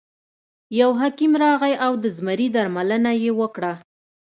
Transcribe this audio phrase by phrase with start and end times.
[0.79, 3.73] یو حکیم راغی او د زمري درملنه یې وکړه.